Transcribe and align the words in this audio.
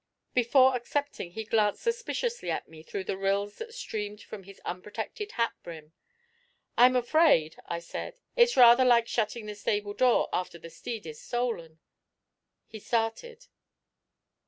Before 0.33 0.75
accepting 0.75 1.33
he 1.33 1.43
glanced 1.43 1.83
suspiciously 1.83 2.49
at 2.49 2.67
me 2.67 2.81
through 2.81 3.03
the 3.03 3.15
rills 3.19 3.57
that 3.59 3.75
streamed 3.75 4.23
from 4.23 4.45
his 4.45 4.59
unprotected 4.65 5.33
hat 5.33 5.53
brim. 5.61 5.93
'I'm 6.75 6.95
afraid,' 6.95 7.57
I 7.67 7.77
said, 7.81 8.17
'it 8.35 8.41
is 8.41 8.57
rather 8.57 8.83
like 8.83 9.07
shutting 9.07 9.45
the 9.45 9.53
stable 9.53 9.93
door 9.93 10.27
after 10.33 10.57
the 10.57 10.71
steed 10.71 11.05
is 11.05 11.21
stolen.' 11.21 11.77
He 12.65 12.79
started. 12.79 13.45